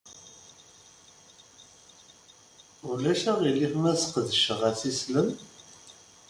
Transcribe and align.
Ulac 2.89 3.23
aɣilif 3.31 3.73
ma 3.81 3.91
sqedceɣ 4.01 4.61
isislem? 4.71 5.29